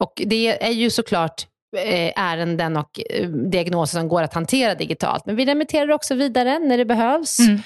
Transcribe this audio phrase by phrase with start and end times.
[0.00, 1.46] Och det är ju såklart
[1.76, 5.26] Eh, ärenden och eh, diagnoser som går att hantera digitalt.
[5.26, 7.38] Men vi remitterar också vidare när det behövs.
[7.38, 7.60] Mm.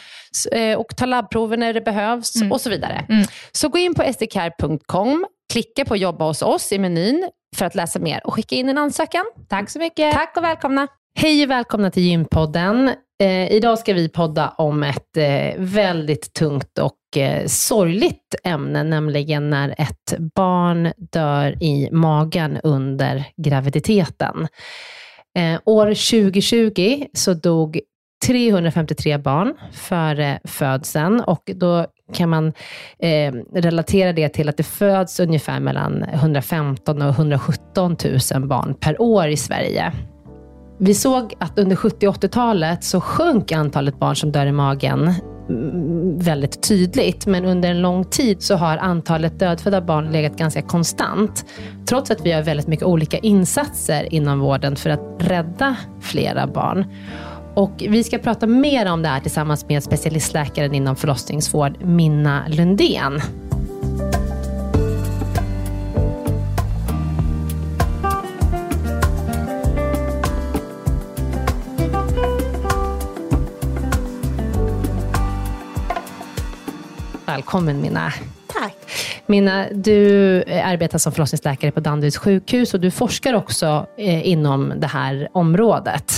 [0.53, 2.53] Eh, och tar labbprover när det behövs mm.
[2.53, 3.07] och så vidare.
[3.09, 3.27] Mm.
[3.53, 7.99] Så gå in på sdcare.com, klicka på jobba hos oss i menyn för att läsa
[7.99, 9.25] mer och skicka in en ansökan.
[9.49, 10.13] Tack så mycket.
[10.13, 10.89] Tack och välkomna.
[11.19, 12.91] Hej och välkomna till Gympodden.
[13.23, 19.51] Eh, idag ska vi podda om ett eh, väldigt tungt och Eh, sorgligt ämne, nämligen
[19.51, 24.49] när ett barn dör i magen under graviditeten.
[25.39, 27.81] Eh, år 2020 så dog
[28.27, 32.53] 353 barn före födseln och då kan man
[32.99, 37.97] eh, relatera det till att det föds ungefär mellan 115 och 117
[38.35, 39.93] 000 barn per år i Sverige.
[40.81, 45.15] Vi såg att under 70 och 80-talet så sjönk antalet barn som dör i magen
[45.49, 50.63] Mm, väldigt tydligt, men under en lång tid så har antalet dödfödda barn legat ganska
[50.63, 51.45] konstant.
[51.89, 56.85] Trots att vi gör väldigt mycket olika insatser inom vården för att rädda flera barn.
[57.55, 63.21] Och vi ska prata mer om det här tillsammans med specialistläkaren inom förlossningsvård, Minna Lundén.
[77.39, 78.13] Välkommen Minna.
[78.47, 78.77] Tack.
[79.27, 84.87] Minna, du arbetar som förlossningsläkare på Danderyds sjukhus och du forskar också eh, inom det
[84.87, 86.13] här området.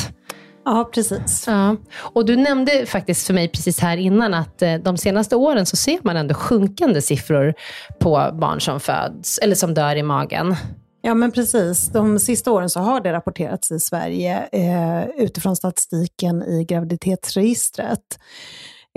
[0.65, 1.45] Ja, precis.
[1.47, 1.77] Ja.
[1.97, 5.77] Och du nämnde faktiskt för mig precis här innan att eh, de senaste åren så
[5.77, 7.55] ser man ändå sjunkande siffror
[8.01, 10.57] på barn som föds, eller som dör i magen.
[11.03, 11.89] Ja, men precis.
[11.89, 18.19] De sista åren så har det rapporterats i Sverige eh, utifrån statistiken i graviditetsregistret.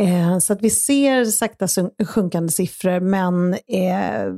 [0.01, 1.67] Eh, så att vi ser sakta
[2.05, 4.33] sjunkande siffror, men eh,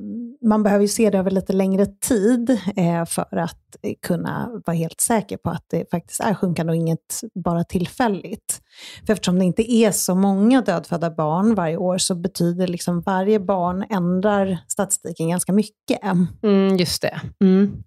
[0.49, 4.77] man behöver ju se det över lite längre tid eh, för att eh, kunna vara
[4.77, 8.61] helt säker på att det faktiskt är sjunkande och inget bara tillfälligt.
[9.05, 13.39] För eftersom det inte är så många dödfödda barn varje år så betyder liksom varje
[13.39, 15.99] barn ändrar statistiken ganska mycket.
[16.43, 17.21] Mm, just det.
[17.41, 17.83] Mm.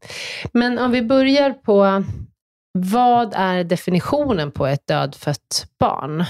[0.52, 2.04] Men om vi börjar på,
[2.72, 6.24] vad är definitionen på ett dödfött barn?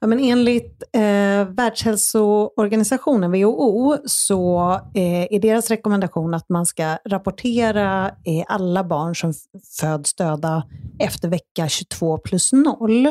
[0.00, 8.08] Ja, men enligt eh, Världshälsoorganisationen, WHO, så eh, är deras rekommendation att man ska rapportera
[8.08, 9.32] eh, alla barn som
[9.80, 10.62] föds döda
[10.98, 13.06] efter vecka 22 plus 0.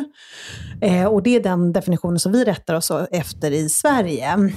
[0.82, 4.52] Eh, och det är den definitionen som vi rättar oss efter i Sverige.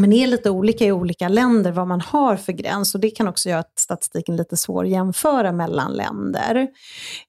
[0.00, 3.10] Men det är lite olika i olika länder vad man har för gräns och det
[3.10, 6.68] kan också göra att statistiken är lite svår att jämföra mellan länder.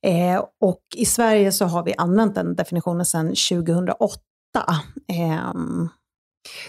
[0.06, 4.20] Eh, och i Sverige så har vi använt den definitionen sedan 2008.
[5.10, 5.54] Eh,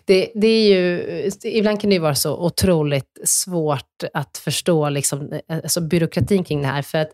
[0.05, 5.33] det, det, är ju, ibland kan det ju vara så otroligt svårt att förstå liksom,
[5.33, 6.83] eh, alltså byråkratin kring det här.
[6.83, 7.11] För att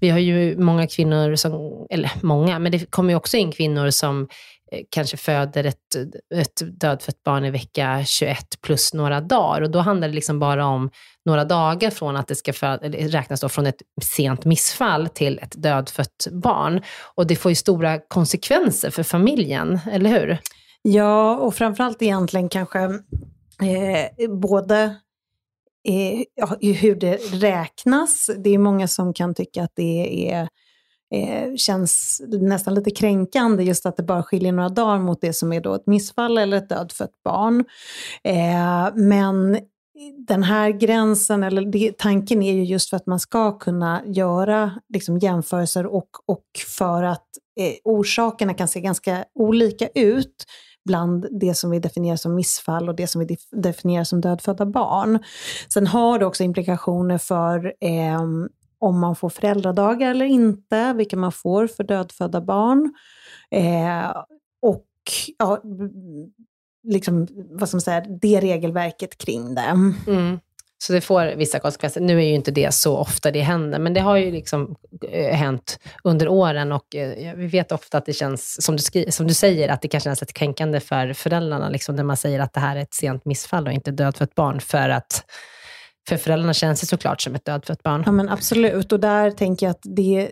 [0.00, 3.90] vi har ju många kvinnor, som, eller många, men det kommer ju också in kvinnor
[3.90, 4.28] som
[4.72, 5.94] Eh, kanske föder ett,
[6.34, 9.62] ett dödfött barn i vecka 21 plus några dagar.
[9.62, 10.90] Och då handlar det liksom bara om
[11.24, 15.62] några dagar från att det ska föd, räknas då från ett sent missfall till ett
[15.62, 16.82] dödfött barn.
[17.14, 20.38] Och det får ju stora konsekvenser för familjen, eller hur?
[20.82, 22.78] Ja, och framförallt egentligen kanske
[23.62, 24.96] eh, både
[25.88, 28.30] eh, hur det räknas.
[28.38, 30.48] Det är många som kan tycka att det är
[31.14, 35.52] eh, känns nästan lite kränkande just att det bara skiljer några dagar mot det som
[35.52, 37.64] är då ett missfall eller ett dödfött barn.
[38.24, 39.58] Eh, men
[40.28, 44.80] den här gränsen, eller det, tanken är ju just för att man ska kunna göra
[44.94, 46.44] liksom, jämförelser och, och
[46.76, 47.26] för att
[47.60, 50.44] eh, orsakerna kan se ganska olika ut
[50.84, 55.18] bland det som vi definierar som missfall och det som vi definierar som dödfödda barn.
[55.72, 58.22] Sen har det också implikationer för eh,
[58.80, 62.94] om man får föräldradagar eller inte, vilka man får för dödfödda barn.
[63.50, 64.22] Eh,
[64.62, 64.86] och
[65.38, 65.62] ja,
[66.82, 69.94] liksom, vad som säger, det regelverket kring det.
[70.06, 70.38] Mm.
[70.80, 72.00] Så det får vissa konsekvenser.
[72.00, 74.76] Nu är ju inte det så ofta det händer, men det har ju liksom
[75.10, 79.12] eh, hänt under åren och eh, vi vet ofta att det känns, som du, skri-
[79.12, 82.40] som du säger, att det kan kännas lite kränkande för föräldrarna, liksom, när man säger
[82.40, 85.24] att det här är ett sent missfall och inte dödfött barn, för att
[86.08, 88.02] för föräldrarna känns det såklart som ett dödfött barn.
[88.06, 90.30] Ja men absolut, och där tänker jag att det,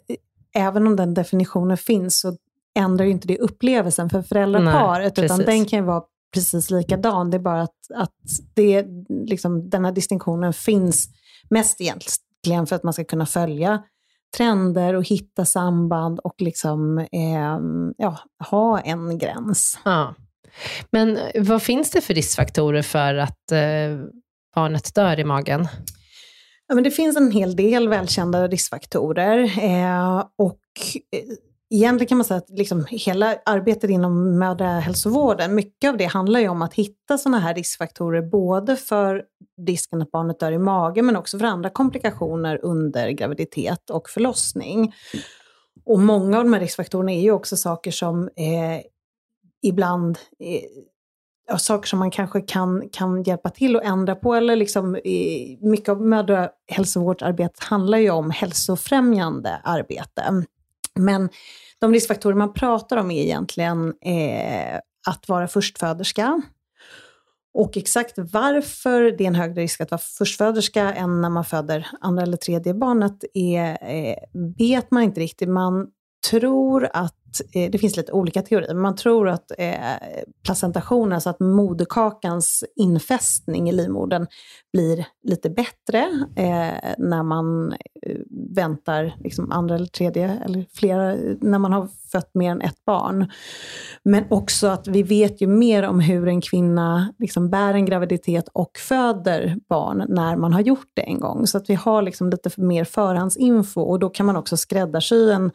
[0.55, 2.37] även om den definitionen finns, så
[2.79, 6.03] ändrar ju inte det upplevelsen för föräldraparet, utan den kan ju vara
[6.35, 7.31] precis likadan.
[7.31, 8.15] Det är bara att, att
[8.55, 11.09] det, liksom, den här distinktionen finns
[11.51, 13.83] mest egentligen för att man ska kunna följa
[14.37, 17.59] trender och hitta samband och liksom, eh,
[17.97, 18.19] ja,
[18.51, 19.79] ha en gräns.
[19.85, 20.15] Ja.
[20.91, 23.59] Men vad finns det för riskfaktorer för att eh,
[24.57, 25.69] barnet dör i magen?
[26.69, 29.39] Ja, men det finns en hel del välkända riskfaktorer.
[29.65, 30.61] Eh, och
[31.13, 31.23] eh,
[31.75, 36.49] egentligen kan man säga att liksom hela arbetet inom mödrahälsovården, mycket av det handlar ju
[36.49, 39.25] om att hitta sådana här riskfaktorer, både för
[39.67, 44.95] risken att barnet dör i magen, men också för andra komplikationer under graviditet och förlossning.
[45.85, 48.81] Och många av de här riskfaktorerna är ju också saker som eh,
[49.63, 50.63] ibland eh,
[51.59, 54.35] saker som man kanske kan, kan hjälpa till att ändra på.
[54.35, 60.45] Eller liksom, i, mycket av mödrahälsovårdsarbetet handlar ju om hälsofrämjande arbete.
[60.95, 61.29] Men
[61.79, 66.43] de riskfaktorer man pratar om är egentligen eh, att vara förstföderska.
[67.55, 71.87] Och exakt varför det är en högre risk att vara förstföderska än när man föder
[72.01, 74.17] andra eller tredje barnet är, eh,
[74.59, 75.49] vet man inte riktigt.
[75.49, 75.87] Man
[76.31, 79.75] tror att, eh, det finns lite olika teorier, men man tror att eh,
[80.45, 84.27] placentationen, alltså att moderkakans infästning i livmodern
[84.73, 85.99] blir lite bättre
[86.37, 88.17] eh, när man eh,
[88.57, 93.31] väntar liksom andra eller tredje, eller flera, när man har fött mer än ett barn.
[94.03, 98.49] Men också att vi vet ju mer om hur en kvinna liksom bär en graviditet
[98.53, 101.47] och föder barn när man har gjort det en gång.
[101.47, 105.51] Så att vi har liksom lite mer förhandsinfo och då kan man också skräddarsy en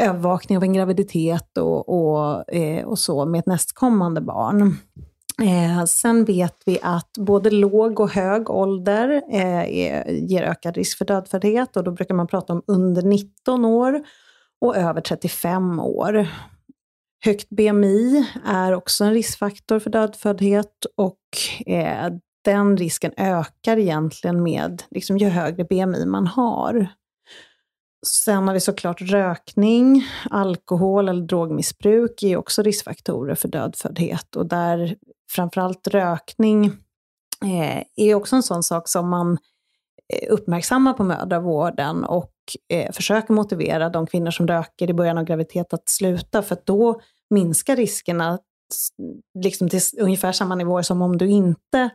[0.00, 4.76] övervakning av en graviditet och, och, eh, och så med ett nästkommande barn.
[5.42, 9.64] Eh, sen vet vi att både låg och hög ålder eh,
[10.28, 14.02] ger ökad risk för dödföddhet och då brukar man prata om under 19 år
[14.60, 16.28] och över 35 år.
[17.24, 21.18] Högt BMI är också en riskfaktor för dödföddhet och
[21.66, 22.10] eh,
[22.44, 26.88] den risken ökar egentligen med liksom, ju högre BMI man har.
[28.06, 34.36] Sen har vi såklart rökning, alkohol eller drogmissbruk är också riskfaktorer för dödföddhet.
[34.36, 34.96] Och där
[35.30, 36.64] framförallt rökning
[37.44, 39.38] eh, är också en sån sak som man
[40.12, 42.32] eh, uppmärksammar på mödravården och
[42.72, 46.66] eh, försöker motivera de kvinnor som röker i början av graviditet att sluta, för att
[46.66, 47.00] då
[47.30, 48.38] minskar riskerna
[49.44, 51.90] liksom till ungefär samma nivåer som om du inte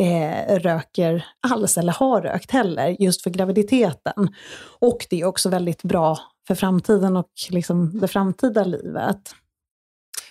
[0.00, 4.34] eh, röker alls eller har rökt heller, just för graviditeten.
[4.80, 9.34] Och det är också väldigt bra för framtiden och liksom det framtida livet.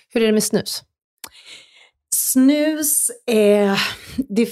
[0.09, 0.83] Hur är det med snus?
[2.15, 3.77] Snus, eh,
[4.29, 4.49] det,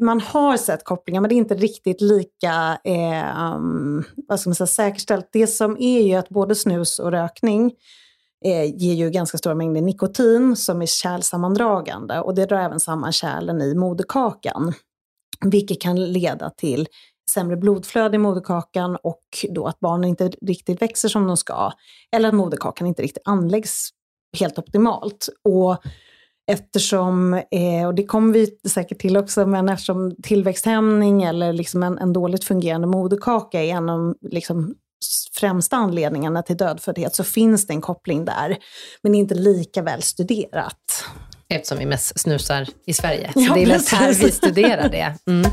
[0.00, 3.58] man har sett kopplingar men det är inte riktigt lika eh,
[4.28, 5.28] vad ska man säga, säkerställt.
[5.32, 7.72] Det som är ju att både snus och rökning
[8.44, 13.12] eh, ger ju ganska stora mängder nikotin som är kärlsammandragande och det drar även samman
[13.12, 14.72] kärlen i moderkakan.
[15.44, 16.86] Vilket kan leda till
[17.30, 21.72] sämre blodflöde i moderkakan och då att barnen inte riktigt växer som de ska.
[22.16, 23.88] Eller att moderkakan inte riktigt anläggs
[24.38, 25.28] helt optimalt.
[25.44, 25.76] Och
[26.50, 31.98] eftersom, eh, och det kommer vi säkert till också, men eftersom tillväxthämning eller liksom en,
[31.98, 34.74] en dåligt fungerande moderkaka är en av liksom,
[35.32, 38.56] främsta anledningarna till dödföddhet så finns det en koppling där,
[39.02, 41.04] men inte lika väl studerat.
[41.48, 45.14] Eftersom vi mest snusar i Sverige, så ja, det är väl här vi studerar det.
[45.26, 45.50] Mm.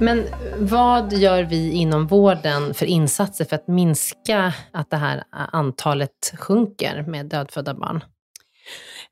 [0.00, 0.26] Men
[0.58, 7.02] vad gör vi inom vården för insatser för att minska att det här antalet sjunker
[7.02, 8.04] med dödfödda barn?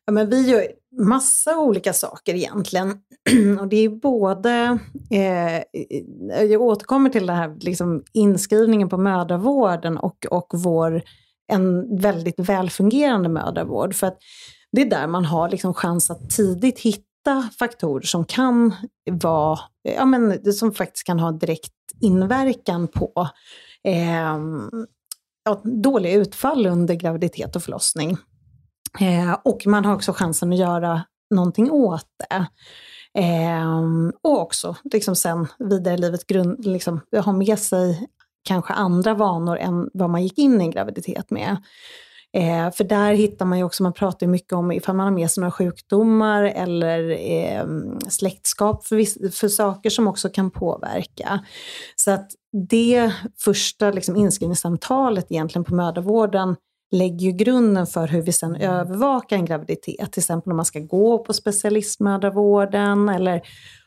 [0.06, 0.66] Ja, men vi gör
[0.98, 2.98] massa olika saker egentligen.
[3.60, 4.78] Och det är både,
[5.10, 5.62] eh,
[6.42, 11.02] jag återkommer till det här liksom inskrivningen på mödravården och, och vår,
[11.52, 13.94] en väldigt välfungerande mödravård.
[13.94, 14.18] För att
[14.72, 18.74] det är där man har liksom chans att tidigt hitta faktorer som kan
[19.10, 23.28] vara, ja men som faktiskt kan ha direkt inverkan på
[23.84, 24.38] eh,
[25.44, 28.16] ja, dåliga utfall under graviditet och förlossning.
[29.00, 32.46] Eh, och man har också chansen att göra någonting åt det.
[33.20, 33.70] Eh,
[34.22, 38.08] och också liksom sen vidare i livet grund, liksom, ha med sig
[38.44, 41.56] kanske andra vanor än vad man gick in i en graviditet med.
[42.32, 45.12] Eh, för där hittar man ju också, man pratar ju mycket om ifall man har
[45.12, 47.66] med sig några sjukdomar eller eh,
[48.08, 51.44] släktskap för, viss, för saker som också kan påverka.
[51.96, 52.30] Så att
[52.68, 56.56] det första liksom, inskrivningssamtalet egentligen på mödravården
[56.90, 60.12] lägger ju grunden för hur vi sen övervakar en graviditet.
[60.12, 63.42] Till exempel om man ska gå på specialistmödravården eller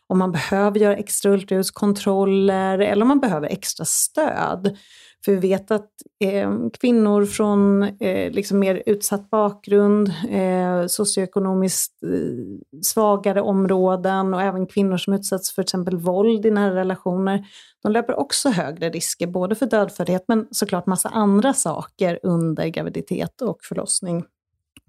[0.07, 4.77] om man behöver göra extra ultraljudskontroller eller om man behöver extra stöd.
[5.25, 12.79] För vi vet att eh, kvinnor från eh, liksom mer utsatt bakgrund, eh, socioekonomiskt eh,
[12.81, 17.45] svagare områden och även kvinnor som utsätts för till exempel våld i nära relationer,
[17.83, 23.41] de löper också högre risker, både för dödföddhet men såklart massa andra saker under graviditet
[23.41, 24.23] och förlossning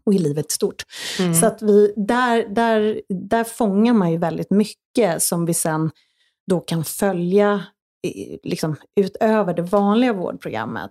[0.04, 0.82] och i livet stort.
[1.18, 1.34] Mm.
[1.34, 5.90] Så att vi, där, där, där fångar man ju väldigt mycket som vi sen
[6.46, 7.62] då kan följa
[8.42, 10.90] liksom, utöver det vanliga vårdprogrammet.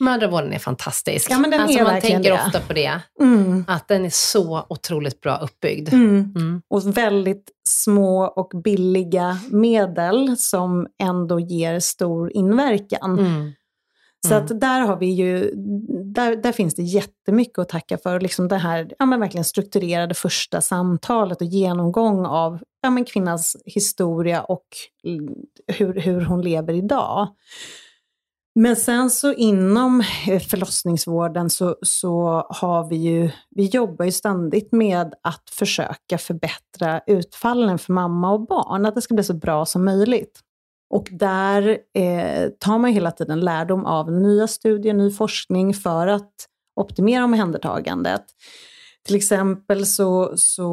[0.00, 1.30] Mödravården är fantastisk.
[1.30, 2.42] Ja, men den alltså, är man tänker det.
[2.46, 3.64] ofta på det, mm.
[3.68, 5.92] att den är så otroligt bra uppbyggd.
[5.92, 6.32] Mm.
[6.36, 6.62] Mm.
[6.68, 13.18] Och väldigt små och billiga medel som ändå ger stor inverkan.
[14.24, 14.44] Så mm.
[14.44, 15.50] att där har vi ju,
[16.04, 18.20] där, där finns det jättemycket att tacka för.
[18.20, 23.56] Liksom det här ja, men verkligen strukturerade första samtalet och genomgång av ja, men kvinnans
[23.64, 24.66] historia och
[25.66, 27.28] hur, hur hon lever idag.
[28.54, 30.04] Men sen så inom
[30.50, 37.78] förlossningsvården så, så har vi ju, vi jobbar ju ständigt med att försöka förbättra utfallen
[37.78, 40.40] för mamma och barn, att det ska bli så bra som möjligt.
[40.94, 46.32] Och där eh, tar man hela tiden lärdom av nya studier, ny forskning för att
[46.80, 48.24] optimera omhändertagandet.
[49.06, 50.66] Till exempel så, så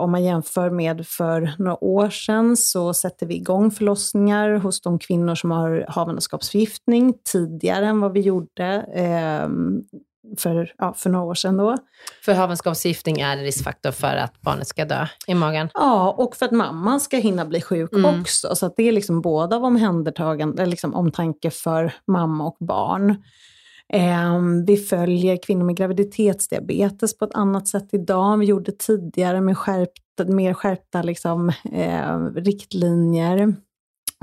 [0.00, 4.98] om man jämför med för några år sedan så sätter vi igång förlossningar hos de
[4.98, 9.48] kvinnor som har havandeskapsförgiftning tidigare än vad vi gjorde eh,
[10.38, 11.76] för, ja, för några år sedan då.
[12.24, 15.68] För havandeskapsförgiftning är en riskfaktor för att barnet ska dö i magen?
[15.74, 18.20] Ja, och för att mamman ska hinna bli sjuk mm.
[18.20, 18.54] också.
[18.54, 23.22] Så det är liksom både av omhändertagande, liksom omtanke för mamma och barn.
[23.92, 29.40] Eh, vi följer kvinnor med graviditetsdiabetes på ett annat sätt idag än vi gjorde tidigare
[29.40, 33.38] med skärpt, mer skärpta liksom, eh, riktlinjer.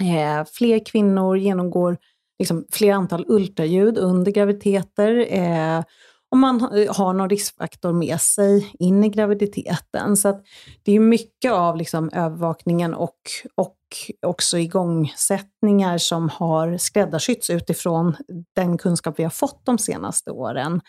[0.01, 1.97] Eh, fler kvinnor genomgår
[2.41, 5.33] liksom fler antal ultraljud under graviditeter.
[5.33, 5.83] Eh,
[6.29, 10.17] om man eh, har någon riskfaktor med sig in i graviditeten.
[10.17, 10.43] Så att
[10.83, 13.19] det är mycket av liksom övervakningen och,
[13.55, 13.77] och
[14.25, 18.15] också igångsättningar som har skräddarsytts utifrån
[18.55, 20.81] den kunskap vi har fått de senaste åren.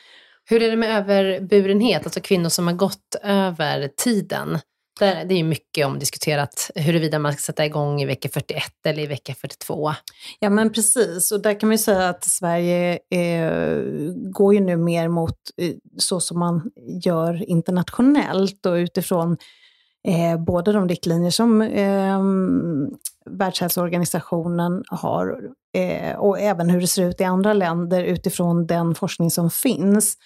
[0.45, 4.59] Hur är det med överburenhet, alltså kvinnor som har gått över tiden?
[5.03, 9.03] Efter, det är ju mycket omdiskuterat huruvida man ska sätta igång i vecka 41 eller
[9.03, 9.93] i vecka 42.
[10.41, 13.81] Ja men precis, och där kan man ju säga att Sverige eh,
[14.15, 16.71] går ju nu mer mot eh, så som man
[17.05, 19.37] gör internationellt och utifrån
[20.09, 22.21] eh, både de riktlinjer som eh,
[23.31, 25.39] Världshälsoorganisationen har
[25.77, 30.17] eh, och även hur det ser ut i andra länder utifrån den forskning som finns.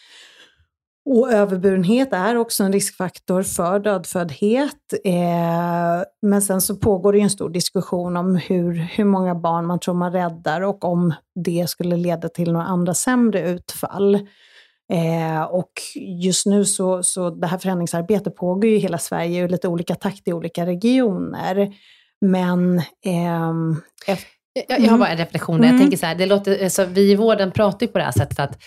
[1.08, 4.92] Och överburenhet är också en riskfaktor för dödföddhet.
[5.04, 9.66] Eh, men sen så pågår det ju en stor diskussion om hur, hur många barn
[9.66, 14.14] man tror man räddar och om det skulle leda till några andra sämre utfall.
[14.92, 15.72] Eh, och
[16.22, 19.94] just nu så, så det här förändringsarbetet pågår ju i hela Sverige i lite olika
[19.94, 21.72] takt i olika regioner.
[22.20, 23.52] Men eh,
[24.06, 24.35] efter
[24.68, 25.64] jag, jag har bara en reflektion där.
[25.64, 25.82] Jag mm.
[25.82, 28.38] tänker så här, det låter, alltså, vi i vården pratar ju på det här sättet
[28.38, 28.62] att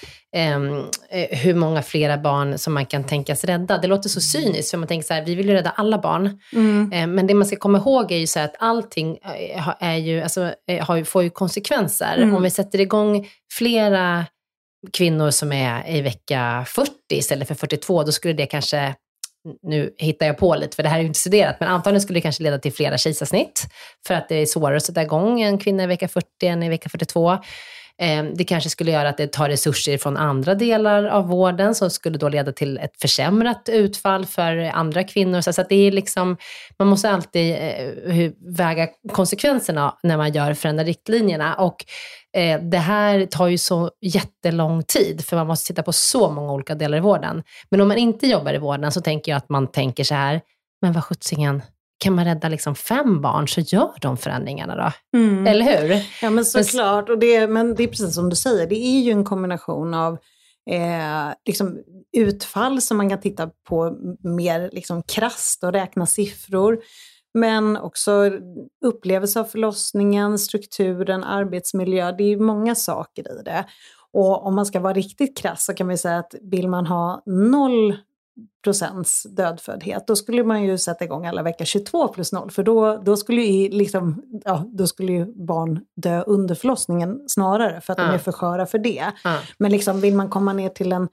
[0.55, 0.86] um,
[1.31, 3.77] hur många flera barn som man kan tänkas rädda.
[3.77, 6.39] Det låter så cyniskt, för man tänker så här, vi vill ju rädda alla barn.
[6.53, 7.03] Mm.
[7.03, 9.98] Um, men det man ska komma ihåg är ju så här att allting eh, är
[9.98, 12.17] ju, alltså, har, får ju konsekvenser.
[12.17, 12.36] Mm.
[12.36, 14.25] Om vi sätter igång flera
[14.93, 18.96] kvinnor som är i vecka 40 istället för 42, då skulle det kanske
[19.63, 22.17] nu hittar jag på lite, för det här är ju inte studerat, men antagligen skulle
[22.17, 23.67] det kanske leda till flera kejsarsnitt,
[24.08, 26.69] för att det är svårare att sätta igång en kvinna i vecka 40 än i
[26.69, 27.38] vecka 42.
[28.01, 31.89] Eh, det kanske skulle göra att det tar resurser från andra delar av vården, som
[31.89, 35.41] skulle då leda till ett försämrat utfall för andra kvinnor.
[35.41, 36.38] Så att det är liksom,
[36.79, 41.53] man måste alltid eh, väga konsekvenserna när man gör förändra riktlinjerna.
[41.56, 41.86] Och
[42.38, 46.53] eh, det här tar ju så jättelång tid, för man måste titta på så många
[46.53, 47.44] olika delar i vården.
[47.72, 50.41] Men om man inte jobbar i vården så tänker jag att man tänker så här,
[50.82, 51.62] men vad sjuttsingen,
[52.00, 55.18] kan man rädda liksom fem barn så gör de förändringarna då.
[55.18, 55.48] Mm.
[55.48, 56.06] Eller hur?
[56.22, 59.12] Ja men såklart, och det, men det är precis som du säger, det är ju
[59.12, 60.13] en kombination av
[60.72, 61.79] eh, liksom
[62.18, 66.79] utfall som man kan titta på mer liksom krasst och räkna siffror.
[67.34, 68.32] Men också
[68.86, 72.12] upplevelse av förlossningen, strukturen, arbetsmiljö.
[72.12, 73.65] Det är många saker i det.
[74.13, 77.24] Och om man ska vara riktigt krass så kan vi säga att vill man ha
[77.25, 77.97] noll
[78.63, 82.97] procents dödföddhet, då skulle man ju sätta igång alla vecka 22 plus 0, för då,
[82.97, 87.99] då, skulle ju liksom, ja, då skulle ju barn dö under förlossningen snarare, för att
[87.99, 88.12] mm.
[88.12, 89.12] de är för sköra för det.
[89.25, 89.38] Mm.
[89.58, 91.08] Men liksom, vill man komma ner till en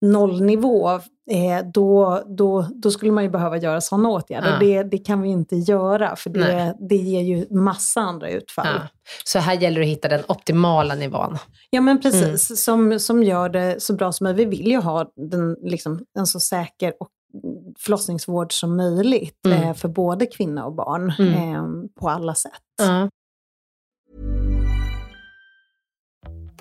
[0.00, 0.90] nollnivå,
[1.30, 4.52] eh, då, då, då skulle man ju behöva göra sådana åtgärder.
[4.52, 4.58] Ja.
[4.58, 8.66] Det, det kan vi inte göra, för det, det ger ju massa andra utfall.
[8.66, 8.88] Ja.
[9.24, 11.38] Så här gäller det att hitta den optimala nivån?
[11.70, 12.50] Ja, men precis.
[12.50, 12.56] Mm.
[12.56, 14.46] Som, som gör det så bra som möjligt.
[14.48, 17.08] Vi vill ju ha den, liksom, en så säker och
[17.78, 19.62] förlossningsvård som möjligt mm.
[19.62, 21.54] eh, för både kvinna och barn mm.
[21.54, 21.62] eh,
[22.00, 22.52] på alla sätt.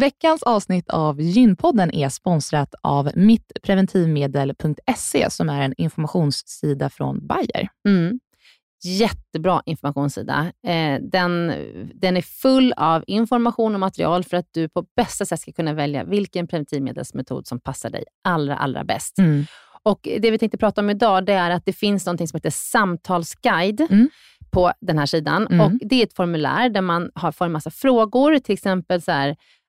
[0.00, 7.68] Veckans avsnitt av Gynpodden är sponsrat av mittpreventivmedel.se som är en informationssida från Bayer.
[7.88, 8.20] Mm.
[8.84, 10.52] Jättebra informationssida.
[10.66, 11.52] Eh, den,
[11.94, 15.74] den är full av information och material för att du på bästa sätt ska kunna
[15.74, 19.18] välja vilken preventivmedelsmetod som passar dig allra, allra bäst.
[19.18, 19.44] Mm.
[19.82, 22.50] Och Det vi tänkte prata om idag det är att det finns något som heter
[22.50, 24.08] samtalsguide mm.
[24.50, 25.46] på den här sidan.
[25.46, 25.60] Mm.
[25.60, 29.12] Och Det är ett formulär där man har får en massa frågor, till exempel så
[29.12, 29.36] här,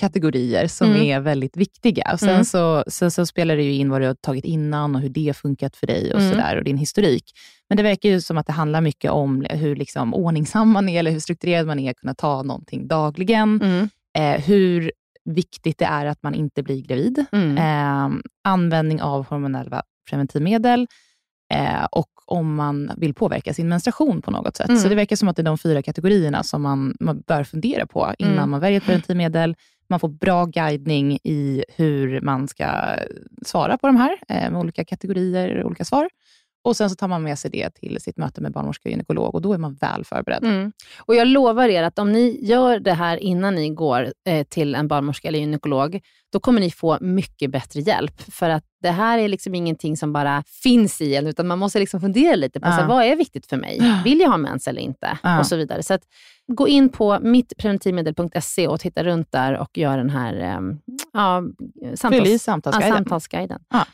[0.00, 1.02] kategorier som Mm.
[1.02, 2.10] är väldigt viktiga.
[2.12, 2.44] Och sen, Mm.
[2.44, 5.26] så, sen så spelar det ju in vad du har tagit innan och hur det
[5.26, 6.32] har funkat för dig och, Mm.
[6.32, 7.24] sådär, och din historik.
[7.68, 10.98] Men det verkar ju som att det handlar mycket om hur liksom ordningsam man är,
[10.98, 13.60] eller hur strukturerad man är, att kunna ta någonting dagligen.
[13.62, 13.88] Mm.
[14.18, 14.92] Eh, hur
[15.24, 17.24] viktigt det är att man inte blir gravid.
[17.32, 17.58] Mm.
[17.58, 20.86] Eh, användning av hormonella preventivmedel
[21.54, 24.68] eh, och om man vill påverka sin menstruation på något sätt.
[24.68, 24.80] Mm.
[24.80, 27.86] Så det verkar som att det är de fyra kategorierna som man, man bör fundera
[27.86, 28.50] på innan Mm.
[28.50, 29.56] man väljer ett preventivmedel.
[29.88, 32.96] Man får bra guidning i hur man ska
[33.46, 36.08] svara på de här, eh, med olika kategorier och olika svar.
[36.66, 39.34] Och Sen så tar man med sig det till sitt möte med barnmorska och gynekolog
[39.34, 40.44] och då är man väl förberedd.
[40.44, 40.72] Mm.
[40.98, 44.74] Och Jag lovar er att om ni gör det här innan ni går eh, till
[44.74, 46.00] en barnmorska eller gynekolog,
[46.32, 48.20] då kommer ni få mycket bättre hjälp.
[48.32, 51.78] För att det här är liksom ingenting som bara finns i en, utan man måste
[51.78, 52.72] liksom fundera lite på Ja.
[52.72, 54.00] så här, vad är viktigt för mig.
[54.04, 55.18] Vill jag ha mens eller inte?
[55.22, 55.38] Ja.
[55.40, 55.82] Och så vidare.
[55.82, 56.02] Så att,
[56.52, 60.60] gå in på mittpreventivmedel.se och titta runt där och gör den här eh,
[61.12, 61.42] ja,
[61.94, 62.96] samtals, ja, samtalsguiden.
[62.96, 63.60] samtalsguiden.
[63.68, 63.86] Ja.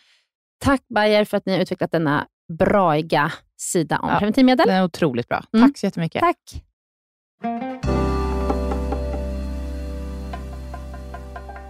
[0.58, 4.18] Tack Bayer för att ni har utvecklat denna braiga sida om Ja.
[4.18, 4.66] preventivmedel.
[4.66, 5.44] Den är otroligt bra.
[5.54, 5.68] Mm.
[5.68, 6.20] Tack så jättemycket.
[6.20, 6.62] Tack.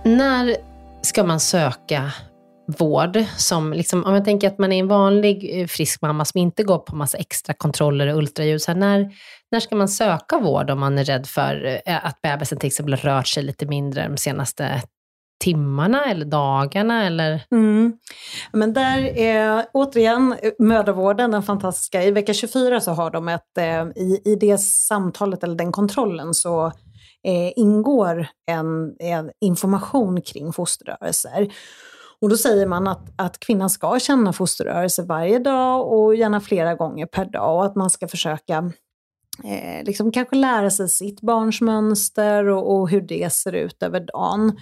[0.05, 0.57] När
[1.03, 2.13] ska man söka
[2.79, 3.25] vård?
[3.37, 6.63] Som liksom, om jag tänker att man är en vanlig eh, frisk mamma som inte
[6.63, 8.63] går på massa extra kontroller och ultraljud.
[8.63, 9.11] Så här, när,
[9.51, 12.97] när ska man söka vård om man är rädd för eh, att bebisen till exempel
[12.97, 14.83] rört sig lite mindre de senaste
[15.43, 17.07] timmarna eller dagarna?
[17.07, 17.45] Eller?
[17.51, 17.93] Mm.
[18.53, 22.03] Men där är återigen mödravården, den fantastiska.
[22.03, 26.35] I vecka 24 så har de ett, eh, i, i det samtalet eller den kontrollen
[26.35, 26.67] så
[27.25, 31.53] eh, ingår en, en information kring fosterrörelser.
[32.21, 36.75] Och då säger man att, att kvinnan ska känna fosterrörelser varje dag och gärna flera
[36.75, 38.73] gånger per dag och att man ska försöka
[39.45, 44.01] eh, liksom kanske lära sig sitt barns mönster och, och hur det ser ut över
[44.01, 44.57] dagen.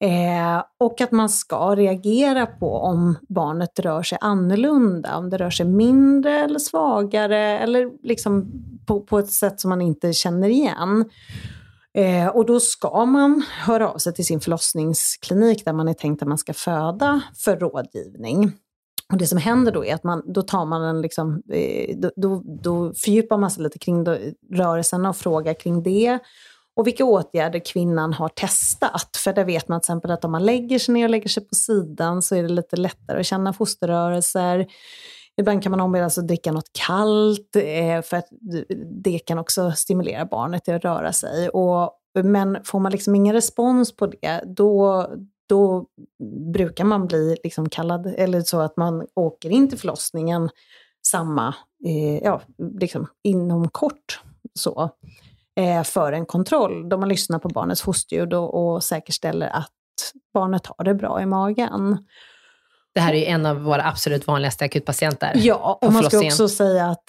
[0.00, 5.50] Eh, och att man ska reagera på om barnet rör sig annorlunda, om det rör
[5.50, 8.52] sig mindre eller svagare eller liksom
[8.86, 11.04] på, på ett sätt som man inte känner igen.
[11.94, 16.22] Eh, och då ska man höra av sig till sin förlossningsklinik där man är tänkt
[16.22, 18.52] att man ska föda för rådgivning.
[19.12, 22.10] Och det som händer då är att man, då tar man en liksom, eh, då,
[22.16, 24.06] då, då fördjupar man sig lite kring
[24.52, 26.18] rörelserna och frågar kring det.
[26.78, 29.16] Och vilka åtgärder kvinnan har testat.
[29.16, 31.44] För där vet man till exempel att om man lägger sig ner och lägger sig
[31.48, 34.66] på sidan så är det lite lättare att känna fosterrörelser.
[35.36, 38.28] Ibland kan man ombedas att dricka något kallt eh, för att
[39.04, 41.48] det kan också stimulera barnet till att röra sig.
[41.48, 41.92] Och,
[42.24, 45.06] men får man liksom ingen respons på det, då,
[45.48, 45.84] då
[46.52, 50.50] brukar man bli liksom kallad, eller så att man åker in till förlossningen
[51.06, 52.42] samma, eh, ja,
[52.80, 54.20] liksom inom kort.
[54.54, 54.90] Så
[55.58, 59.72] eh, för en kontroll, då man lyssnar på barnets fosterljud och, och säkerställer att
[60.34, 62.06] barnet har det bra i magen.
[62.94, 65.32] Det här är ju en av våra absolut vanligaste akutpatienter.
[65.34, 67.04] Ja, och man ska också säga att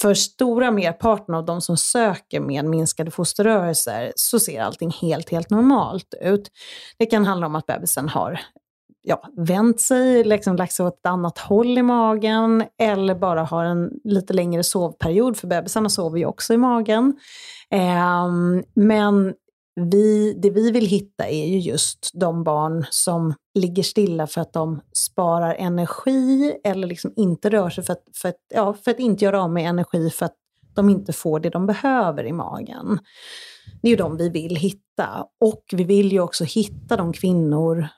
[0.00, 5.50] för stora merparten av de som söker med minskade fosterrörelser så ser allting helt, helt
[5.50, 6.50] normalt ut.
[6.98, 8.40] Det kan handla om att bebisen har
[9.02, 13.64] ja, vänt sig, liksom lagt sig åt ett annat håll i magen eller bara har
[13.64, 17.14] en lite längre sovperiod, för bebisarna sover ju också i magen.
[17.70, 18.28] Eh,
[18.74, 19.34] men
[19.74, 24.52] vi, det vi vill hitta är ju just de barn som ligger stilla för att
[24.52, 28.98] de sparar energi eller liksom inte rör sig för att, för att, ja, för att
[28.98, 30.36] inte göra av med energi för att
[30.74, 32.98] de inte får det de behöver i magen.
[33.82, 35.26] Det är ju de vi vill hitta.
[35.40, 37.88] Och vi vill ju också hitta de kvinnor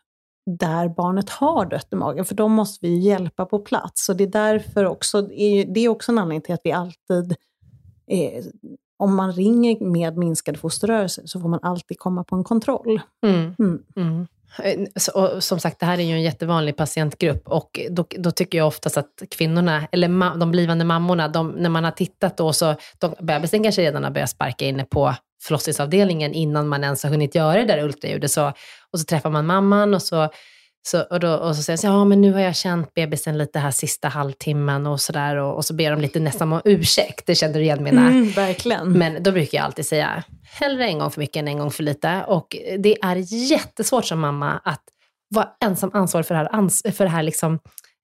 [0.46, 4.09] där barnet har dött i magen, för de måste vi hjälpa på plats.
[4.09, 7.37] Och det är därför också, det är, också en anledning till att vi alltid
[8.11, 8.44] eh,
[8.96, 13.00] om man ringer med minskade fosterrörelser så får man alltid komma på en kontroll.
[13.26, 13.54] Mm.
[13.59, 13.83] Mm.
[13.96, 14.26] Mm.
[14.62, 18.30] Eh, Så, och som sagt, det här är ju en jättevanlig patientgrupp och då, då
[18.30, 22.37] tycker jag oftast att kvinnorna, eller ma- de blivande mammorna, de, när man har tittat
[22.37, 27.03] då så, de, bebisen kanske redan har börjat sparka inne på förlossningsavdelningen innan man ens
[27.03, 28.31] har hunnit göra det där ultraljudet.
[28.31, 28.53] Så,
[28.92, 30.29] och så träffar man mamman och så,
[30.87, 33.59] så, och då, och så säger de, ja men nu har jag känt bebisen lite
[33.59, 35.37] här sista halvtimmen och sådär.
[35.37, 38.07] Och, och så ber de lite nästan om ursäkt, det kände du igen mina.
[38.07, 38.92] Mm, verkligen.
[38.92, 41.83] Men då brukar jag alltid säga, hellre en gång för mycket än en gång för
[41.83, 42.25] lite.
[42.27, 43.16] Och det är
[43.51, 44.83] jättesvårt som mamma att
[45.35, 47.59] vara ensam ansvarig för det här, för det här liksom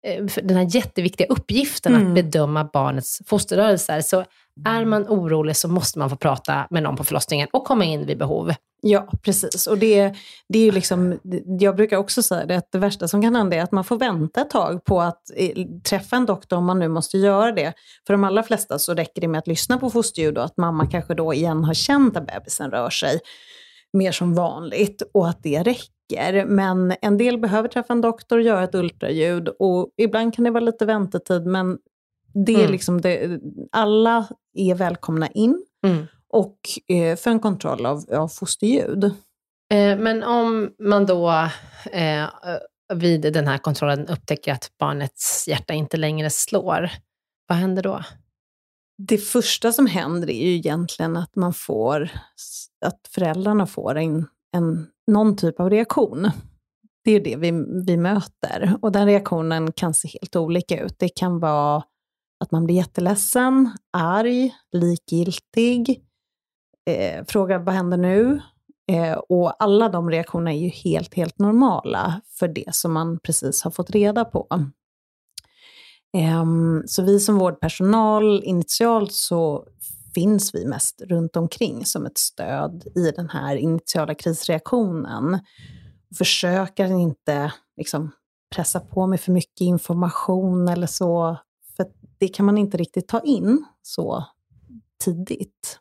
[0.07, 2.07] eh, den här jätteviktiga uppgiften Mm.
[2.07, 4.01] att bedöma barnets fosterrörelser.
[4.01, 4.25] Så
[4.65, 8.05] är man orolig så måste man få prata med någon på förlossningen och komma in
[8.05, 8.53] vid behov.
[8.81, 9.67] Ja, precis.
[9.67, 10.13] Och det,
[10.49, 11.19] det är ju liksom,
[11.59, 13.97] jag brukar också säga det, att det värsta som kan hända är att man får
[13.97, 17.73] vänta ett tag på att eh, träffa en doktor om man nu måste göra det.
[18.07, 20.87] För de allra flesta så räcker det med att lyssna på fosterljud och att mamma
[20.87, 23.19] kanske då igen har känt att bebisen rör sig
[23.93, 26.45] mer som vanligt och att det räcker.
[26.45, 30.51] Men en del behöver träffa en doktor och göra ett ultraljud och ibland kan det
[30.51, 31.77] vara lite väntetid men
[32.33, 32.71] det är Mm.
[32.71, 33.39] liksom det,
[33.71, 35.65] alla är välkomna in
[36.33, 39.03] och eh, för en kontroll av, av fosterljud.
[39.73, 41.29] Eh, Men om man då
[41.91, 42.25] eh,
[42.93, 46.89] vid den här kontrollen upptäcker att barnets hjärta inte längre slår,
[47.47, 48.03] vad händer då?
[49.07, 52.09] Det första som händer är ju egentligen att man får,
[52.85, 54.25] att föräldrarna får en,
[54.57, 56.31] en, någon typ av reaktion.
[57.03, 57.51] Det är ju det vi,
[57.85, 58.77] vi möter.
[58.81, 60.95] Och den reaktionen kan se helt olika ut.
[60.99, 61.83] Det kan vara
[62.39, 66.03] att man blir jätteledsen, arg, likgiltig,
[66.85, 68.41] eh, frågar vad händer nu?
[68.91, 73.63] Eh, och alla de reaktionerna är ju helt, helt normala för det som man precis
[73.63, 74.47] har fått reda på.
[76.17, 76.45] Eh,
[76.85, 79.67] så vi som vårdpersonal, initialt så
[80.15, 85.39] finns vi mest runt omkring som ett stöd i den här initiala krisreaktionen.
[86.17, 88.11] Försöker inte liksom,
[88.55, 91.37] pressa på med för mycket information eller så,
[92.19, 94.25] det kan man inte riktigt ta in så
[95.03, 95.79] tidigt.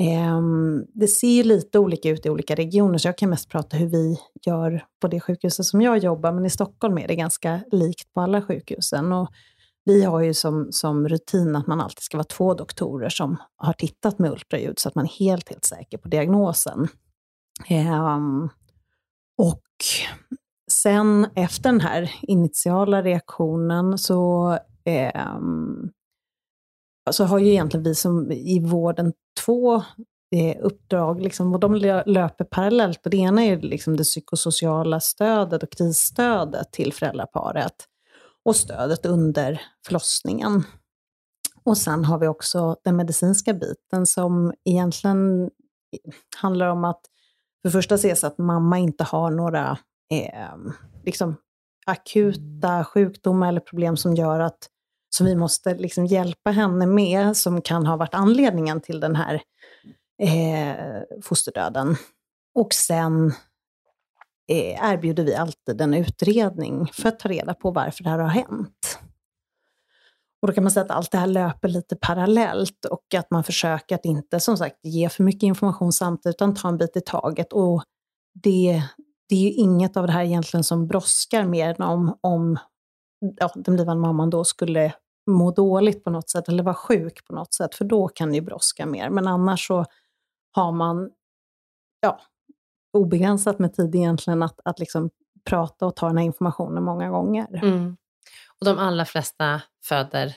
[0.00, 3.76] Ehm, det ser ju lite olika ut i olika regioner, så jag kan mest prata
[3.76, 7.60] hur vi gör på det sjukhuset som jag jobbar, men i Stockholm är det ganska
[7.72, 9.12] likt på alla sjukhusen.
[9.12, 9.28] Och
[9.84, 13.72] vi har ju som, som rutin att man alltid ska vara två doktorer som har
[13.72, 16.88] tittat med ultraljud, så att man är helt, helt säker på diagnosen.
[17.70, 18.48] Um,
[19.38, 19.64] och
[20.70, 25.26] sen efter den här initiala reaktionen så Eh,
[27.10, 29.12] så har ju egentligen vi som i vården
[29.44, 29.76] två
[30.36, 31.74] eh, uppdrag, liksom, och de
[32.06, 33.04] löper parallellt.
[33.04, 37.74] Och det ena är liksom det psykosociala stödet och krisstödet till föräldraparet
[38.44, 40.62] och stödet under förlossningen.
[41.64, 45.50] Och sen har vi också den medicinska biten som egentligen
[46.36, 47.00] handlar om att
[47.62, 49.78] för det första ses att mamma inte har några
[50.12, 50.56] eh,
[51.04, 51.36] liksom
[51.88, 54.68] akuta sjukdomar eller problem som gör att
[55.10, 59.42] som vi måste liksom hjälpa henne med, som kan ha varit anledningen till den här
[60.22, 61.96] eh, fosterdöden.
[62.54, 63.32] Och sen
[64.48, 68.28] eh, erbjuder vi alltid en utredning för att ta reda på varför det här har
[68.28, 68.98] hänt.
[70.42, 73.44] Och då kan man säga att allt det här löper lite parallellt och att man
[73.44, 77.00] försöker att inte, som sagt, ge för mycket information samtidigt, utan ta en bit i
[77.00, 77.52] taget.
[77.52, 77.82] Och
[78.34, 78.82] det,
[79.28, 82.58] det är ju inget av det här egentligen som brådskar mer än om, om
[83.36, 84.94] ja, den blivande mamman då skulle
[85.30, 88.34] må dåligt på något sätt eller vara sjuk på något sätt, för då kan det
[88.34, 89.10] ju brådska mer.
[89.10, 89.84] Men annars så
[90.52, 91.10] har man
[92.00, 92.20] ja,
[92.92, 95.10] obegränsat med tid egentligen att, att liksom
[95.44, 97.64] prata och ta den här informationen många gånger.
[97.64, 97.96] Mm.
[98.60, 100.36] Och de allra flesta föder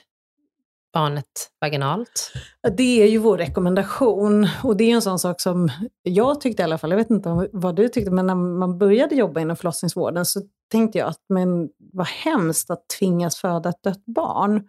[0.94, 2.34] barnet vaginalt.
[2.78, 5.70] Det är ju vår rekommendation och det är en sån sak som
[6.04, 9.16] jag tyckte i alla fall, jag vet inte vad du tyckte, men när man började
[9.16, 14.06] jobba inom förlossningsvården så tänkte jag att men vad hemskt att tvingas föda ett dött
[14.06, 14.64] barn.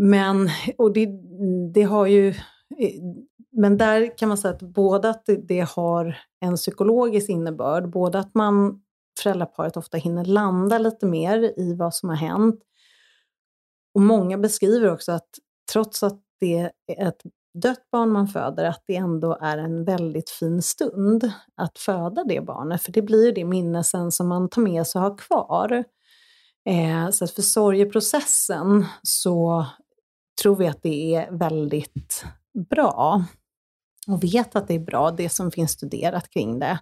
[0.00, 1.08] Men, och det,
[1.74, 2.34] det har ju,
[3.52, 8.18] men där kan man säga att både att det, det har en psykologisk innebörd, både
[8.18, 8.80] att man,
[9.22, 12.60] föräldraparet ofta hinner landa lite mer i vad som har hänt,
[13.98, 15.28] och många beskriver också att
[15.72, 17.22] trots att det är ett
[17.62, 22.40] dött barn man föder, att det ändå är en väldigt fin stund att föda det
[22.40, 22.82] barnet.
[22.82, 25.84] För det blir det minne sen som man tar med sig och har kvar.
[26.68, 29.66] Eh, så att för sorgeprocessen så
[30.42, 32.24] tror vi att det är väldigt
[32.70, 33.24] bra.
[34.08, 36.78] Och vet att det är bra, det som finns studerat kring det.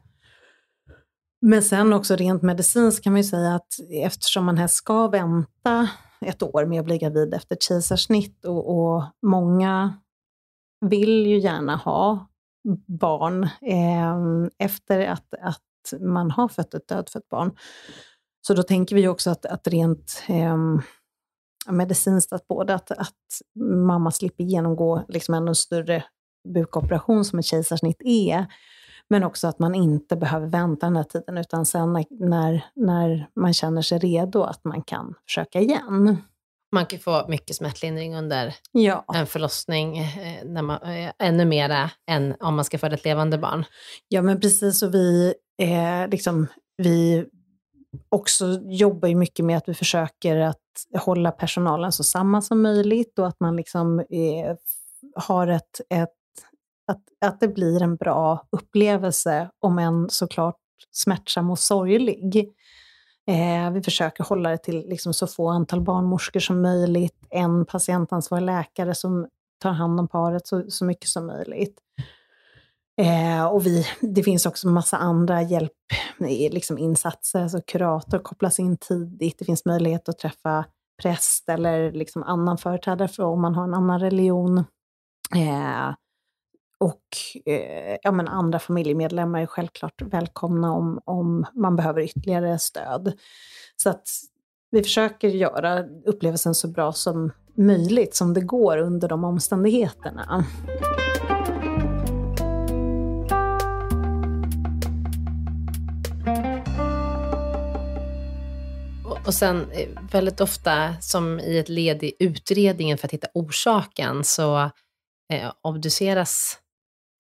[1.41, 5.89] Men sen också rent medicinskt kan man ju säga att eftersom man här ska vänta
[6.27, 9.95] ett år med att bli gravid efter ett kejsarsnitt och, och många
[10.81, 12.27] vill ju gärna ha
[12.87, 14.17] barn eh,
[14.59, 17.57] efter att, att man har fött ett dödfött barn.
[18.47, 20.57] Så då tänker vi ju också att, att rent eh,
[21.71, 23.15] medicinskt, att både att, att
[23.87, 26.05] mamma slipper genomgå liksom en större
[26.55, 28.47] bukoperation som ett kejsarsnitt är,
[29.11, 33.29] men också att man inte behöver vänta den här tiden, utan sen när, när, när
[33.41, 36.19] man känner sig redo, att man kan försöka igen.
[36.73, 39.05] Man kan få mycket smärtlindring under Ja.
[39.15, 43.39] en förlossning, eh, när man, eh, ännu mera än om man ska föda ett levande
[43.39, 43.65] barn.
[44.09, 44.83] Ja, men precis.
[44.83, 47.27] Och vi, eh, liksom, vi
[48.09, 50.57] också jobbar ju mycket med att vi försöker att
[50.99, 54.57] hålla personalen så samman som möjligt och att man liksom eh,
[55.17, 56.16] har ett, ett
[56.87, 60.57] att, att det blir en bra upplevelse, om än såklart
[60.91, 62.53] smärtsam och sorglig.
[63.31, 68.45] Eh, vi försöker hålla det till liksom så få antal barnmorskor som möjligt, en patientansvarig
[68.45, 69.29] läkare som
[69.63, 71.81] tar hand om paret så, så mycket som möjligt.
[73.01, 75.73] Eh, och vi, det finns också massa andra hjälp,
[76.51, 80.65] liksom insatser, alltså kurator kopplas in tidigt, det finns möjlighet att träffa
[81.03, 84.59] präst eller liksom annan företrädare för om man har en annan religion.
[85.35, 85.95] Eh,
[86.81, 87.03] och
[87.47, 93.13] eh, ja, men andra familjemedlemmar är självklart välkomna om, om man behöver ytterligare stöd.
[93.77, 94.09] Så att
[94.71, 100.45] vi försöker göra upplevelsen så bra som möjligt, som det går under de omständigheterna.
[109.27, 114.25] Och sen eh, väldigt ofta, som i ett led i utredningen för att hitta orsaken,
[114.25, 114.71] så
[115.33, 116.59] eh, obduceras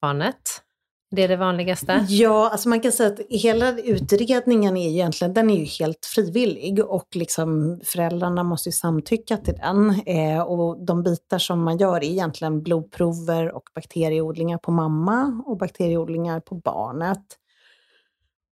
[0.07, 0.63] barnet.
[1.11, 2.07] Det är det vanligaste?
[2.09, 6.85] Ja, alltså man kan säga att hela utredningen är egentligen den är ju helt frivillig
[6.85, 10.03] och liksom föräldrarna måste ju samtycka till den.
[10.07, 15.59] Eh, och de bitar som man gör är egentligen blodprover och bakterieodlingar på mamma och
[15.59, 17.25] bakterieodlingar på barnet.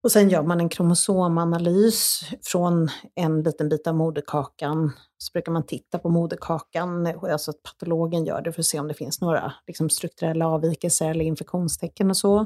[0.04, 4.92] Och sen gör man en kromosomanalys från en liten bit av moderkakan.
[5.18, 8.88] Så brukar man titta på moderkakan, alltså att patologen gör det för att se om
[8.88, 12.46] det finns några liksom, strukturella avvikelser eller infektionstecken och så.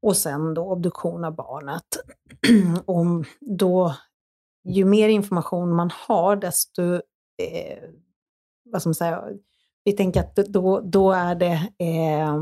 [0.00, 1.86] Och sen då obduktion av barnet.
[2.86, 3.94] och då,
[4.64, 7.78] ju mer information man har, desto eh,
[8.64, 9.24] vad ska man säga,
[9.84, 12.34] vi tänker att då, då är det eh,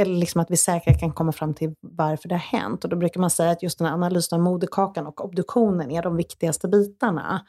[0.00, 2.84] eller liksom att vi säkert kan komma fram till varför det har hänt.
[2.84, 6.02] Och då brukar man säga att just den här analysen av moderkakan och obduktionen är
[6.02, 7.46] de viktigaste bitarna.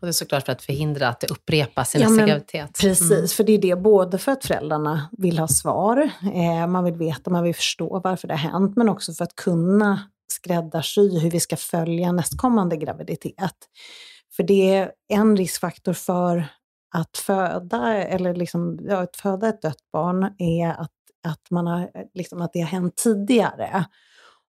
[0.00, 2.78] Och det är såklart för att förhindra att det upprepas i nästa ja, graviditet.
[2.80, 3.28] Precis, mm.
[3.28, 7.30] för det är det både för att föräldrarna vill ha svar, eh, man vill veta,
[7.30, 10.00] man vill förstå varför det har hänt, men också för att kunna
[10.32, 13.56] skräddarsy hur vi ska följa nästkommande graviditet.
[14.36, 16.48] För det är en riskfaktor för
[16.94, 20.92] att föda, eller liksom, ja, att föda ett dött barn är att,
[21.26, 23.84] att, man har, eh, liksom, att det har hänt tidigare.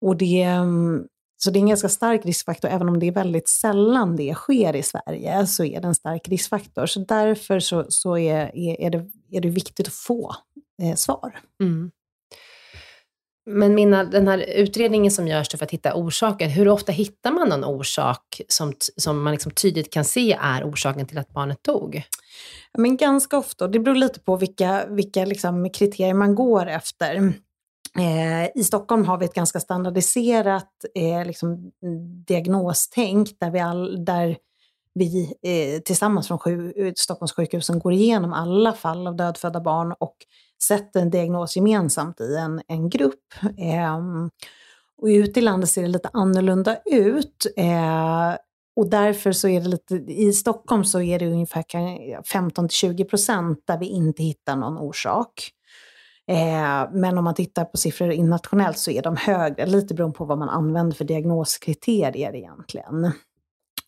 [0.01, 3.49] Och det, mm, så det är en ganska stark riskfaktor, även om det är väldigt
[3.49, 6.87] sällan det sker i Sverige, så är det en stark riskfaktor.
[6.87, 10.35] Så därför så, så är, är, är, det, är det viktigt att få
[10.83, 11.41] eh, svar.
[11.63, 11.91] Mm.
[13.47, 17.49] Men Minna, den här utredningen som görs för att hitta orsaker, hur ofta hittar man
[17.49, 22.03] någon orsak som, som man liksom tydligt kan se är orsaken till att barnet dog?
[22.79, 27.17] Men ganska ofta, det beror lite på vilka, vilka liksom kriterier man går efter.
[27.99, 31.73] Eh, I Stockholm har vi ett ganska standardiserat eh, liksom,
[32.27, 34.37] diagnostänk där vi, all, där
[34.95, 39.95] vi eh, tillsammans från sju, eh, Stockholms sjukhusen går igenom alla fall av dödfödda barn
[40.01, 40.17] och
[40.63, 43.35] sätter en diagnos gemensamt i en, en grupp.
[43.59, 43.99] Eh,
[45.03, 47.47] och ute i landet ser det lite annorlunda ut.
[47.57, 48.35] Eh,
[48.77, 53.79] och därför så är det lite, i Stockholm så är det ungefär 15-20 procent där
[53.79, 55.51] vi inte hittar någon orsak.
[56.29, 60.25] Eh, men om man tittar på siffror internationellt så är de högre, lite beroende på
[60.25, 63.13] vad man använder för diagnoskriterier egentligen.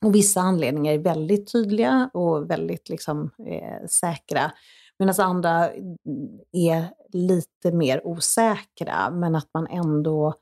[0.04, 4.52] Och vissa anledningar är väldigt tydliga och väldigt liksom, eh, säkra.
[4.98, 5.70] Medan andra
[6.52, 10.34] är lite mer osäkra, men att man ändå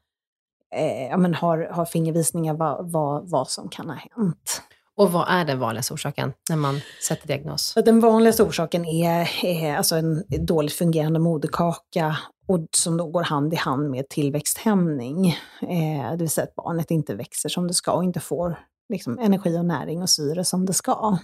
[0.74, 4.62] eh, ja, men har, har fingervisningar vad, vad, vad som kan ha hänt.
[4.96, 7.74] Och vad är den vanligaste orsaken när man sätter diagnos?
[7.84, 13.52] Den vanligaste orsaken är, är alltså en dåligt fungerande moderkaka och som då går hand
[13.52, 15.28] i hand med tillväxthämning.
[15.60, 19.18] Eh, det vill säga att barnet inte växer som det ska och inte får liksom,
[19.18, 21.18] energi och näring och syre som det ska.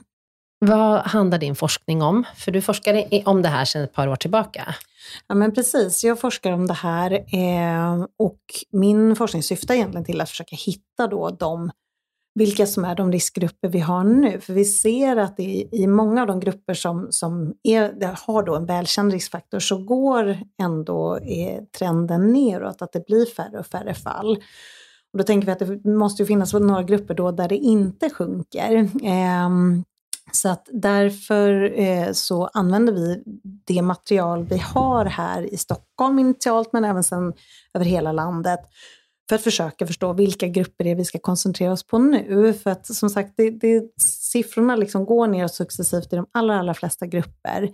[0.60, 2.24] Vad handlar din forskning om?
[2.36, 4.74] För du forskar om det här sedan ett par år tillbaka.
[5.26, 6.04] Ja, men precis.
[6.04, 8.40] Jag forskar om det här eh, och
[8.72, 11.70] min forskning syftar egentligen till att försöka hitta då de,
[12.34, 14.40] vilka som är de riskgrupper vi har nu.
[14.40, 18.56] För vi ser att i, i många av de grupper som, som är, har då
[18.56, 23.94] en välkänd riskfaktor så går ändå eh, trenden neråt, att det blir färre och färre
[23.94, 24.36] fall.
[25.12, 28.76] Och då tänker vi att det måste finnas några grupper då där det inte sjunker.
[29.02, 29.48] Eh,
[30.32, 33.22] så att därför eh, så använder vi
[33.66, 37.32] det material vi har här i Stockholm initialt, men även sen
[37.74, 38.60] över hela landet,
[39.28, 42.52] för att försöka förstå vilka grupper det är vi ska koncentrera oss på nu.
[42.52, 46.74] För att som sagt, det, det, siffrorna liksom går ner successivt i de allra, allra
[46.74, 47.70] flesta grupper.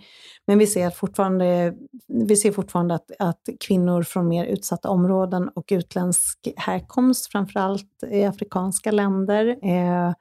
[0.47, 1.73] Men vi ser fortfarande,
[2.07, 8.23] vi ser fortfarande att, att kvinnor från mer utsatta områden och utländsk härkomst, framförallt i
[8.23, 10.13] afrikanska länder, eh,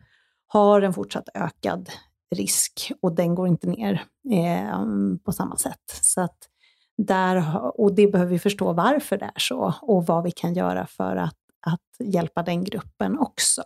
[0.47, 1.91] har en fortsatt ökad
[2.35, 4.85] risk och den går inte ner eh,
[5.25, 6.01] på samma sätt.
[6.03, 6.39] Så att
[6.97, 10.87] där, och det behöver vi förstå varför det är så och vad vi kan göra
[10.87, 13.63] för att, att hjälpa den gruppen också.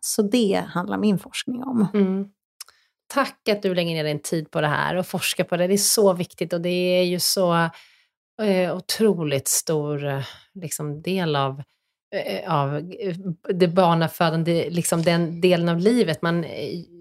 [0.00, 1.86] Så det handlar min forskning om.
[1.94, 2.28] Mm.
[3.06, 5.66] Tack att du lägger ner din tid på det här och forskar på det.
[5.66, 7.70] Det är så viktigt och det är ju så
[8.42, 11.62] eh, otroligt stor eh, liksom, del av Eh,
[12.46, 13.16] av eh,
[13.54, 16.22] det barnafödande, liksom den delen av livet.
[16.22, 16.44] Man,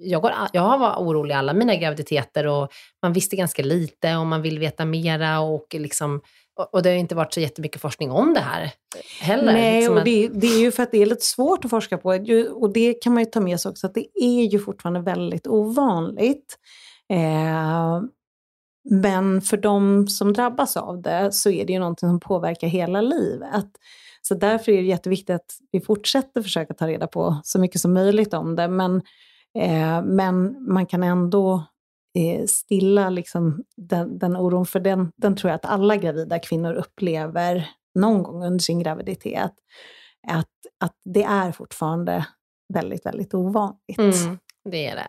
[0.02, 4.42] jag, går, jag var orolig alla mina graviditeter och man visste ganska lite och man
[4.42, 6.22] vill veta mera och liksom
[6.72, 8.72] och det har inte varit så jättemycket forskning om det här
[9.22, 9.54] heller.
[9.54, 11.98] Nej, liksom och det, det, är ju för att det är lite svårt att forska
[11.98, 12.10] på.
[12.56, 15.48] Och det kan man ju ta med sig också, att det är ju fortfarande väldigt
[15.48, 16.58] ovanligt.
[17.10, 18.02] Eh,
[18.90, 23.02] men för de som drabbas av det så är det ju någonting som påverkar hela
[23.02, 23.68] livet.
[24.22, 27.94] Så därför är det jätteviktigt att vi fortsätter försöka ta reda på så mycket som
[27.94, 28.68] möjligt om det.
[28.68, 28.96] Men,
[29.60, 31.64] eh, men man kan ändå
[32.18, 36.74] eh, stilla liksom den, den oron, för den, den tror jag att alla gravida kvinnor
[36.74, 39.54] upplever någon gång under sin graviditet.
[40.28, 40.50] Att,
[40.80, 42.26] att det är fortfarande
[42.74, 44.00] väldigt, väldigt ovanligt.
[44.00, 44.38] Mm,
[44.70, 45.08] det är det.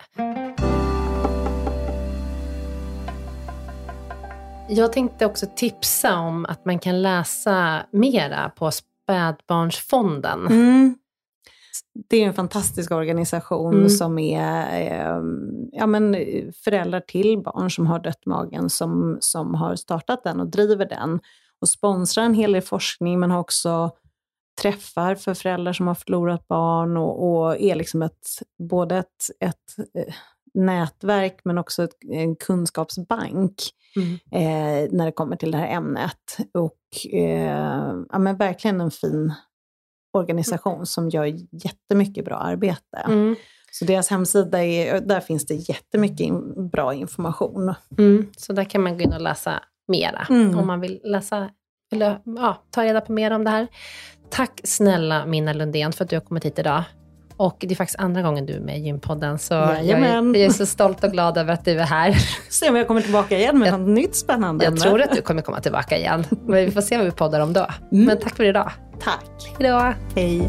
[4.69, 8.67] Jag tänkte också tipsa om att man kan läsa mera på
[9.03, 10.47] Spädbarnsfonden.
[10.47, 10.95] Mm.
[12.09, 13.89] Det är en fantastisk organisation mm.
[13.89, 15.23] som är eh,
[15.73, 16.17] ja, men
[16.65, 21.21] föräldrar till barn som har dött magen som, som har startat den och driver den
[21.61, 23.91] och sponsrar en hel del forskning men har också
[24.63, 28.27] träffar för föräldrar som har förlorat barn och, och är liksom ett,
[28.59, 30.15] både ett, ett eh,
[30.55, 33.55] nätverk men också en kunskapsbank
[33.97, 34.13] mm.
[34.13, 36.39] eh, när det kommer till det här ämnet.
[36.55, 39.35] Och eh, ja, men verkligen en fin
[40.13, 40.87] organisation mm.
[40.87, 41.25] som gör
[41.65, 42.99] jättemycket bra arbete.
[43.07, 43.37] Mm.
[43.73, 47.75] Så deras hemsida, är, där finns det jättemycket in, bra information.
[47.99, 48.27] Mm.
[48.37, 50.59] Så där kan man gå in och läsa mera mm.
[50.59, 51.51] om man vill läsa
[51.93, 53.69] eller ja, ta reda på mer om det här.
[54.31, 56.83] Tack snälla Minna Lundén för att du har kommit hit idag.
[57.43, 60.37] Och det är faktiskt andra gången du är med i Gympodden, så jag är, jag
[60.37, 62.17] är, så stolt och glad över att du är här.
[62.51, 64.65] Se om jag kommer tillbaka igen med jag, något nytt spännande.
[64.65, 66.25] Jag tror att du kommer komma tillbaka igen.
[66.31, 67.67] Men vi får se vad vi poddar om då.
[67.93, 68.05] Mm.
[68.05, 68.73] Men tack för idag.
[69.01, 69.59] Tack.
[69.59, 69.95] Hejdå.
[70.15, 70.49] Hej.